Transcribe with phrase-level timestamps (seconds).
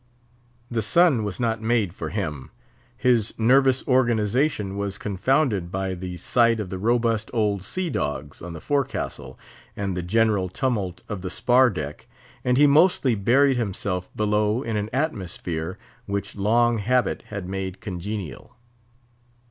[0.71, 2.49] The sun was not made for him.
[2.97, 8.53] His nervous organization was confounded by the sight of the robust old sea dogs on
[8.53, 9.37] the forecastle
[9.77, 12.07] and the general tumult of the spar deck,
[12.43, 15.77] and he mostly buried himself below in an atmosphere
[16.07, 18.55] which long habit had made congenial.